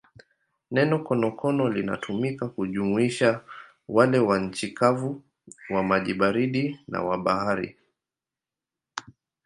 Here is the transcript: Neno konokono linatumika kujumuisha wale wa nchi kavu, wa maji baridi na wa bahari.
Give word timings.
Neno 0.73 0.95
konokono 1.05 1.65
linatumika 1.69 2.45
kujumuisha 2.49 3.41
wale 3.87 4.19
wa 4.19 4.39
nchi 4.39 4.71
kavu, 4.71 5.23
wa 5.69 5.83
maji 5.83 6.13
baridi 6.13 6.79
na 6.87 7.01
wa 7.03 7.17
bahari. 7.17 7.77